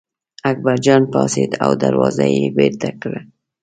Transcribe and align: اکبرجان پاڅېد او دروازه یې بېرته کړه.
اکبرجان 0.51 1.01
پاڅېد 1.11 1.51
او 1.63 1.71
دروازه 1.83 2.25
یې 2.35 2.43
بېرته 2.57 2.87
کړه. 3.01 3.19